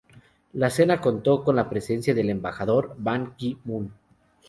[0.53, 3.93] La cena contó con la presencia del embajador Ban Ki-moon